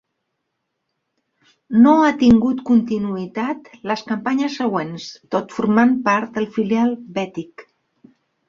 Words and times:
No 1.83 1.91
ha 2.05 2.07
tingut 2.23 2.63
continuïtat 2.71 3.69
les 3.91 4.03
campanyes 4.09 4.57
següents, 4.63 5.07
tot 5.37 5.57
formant 5.59 5.97
part 6.09 6.37
del 6.39 6.53
filial 6.57 6.99
bètic. 7.21 7.69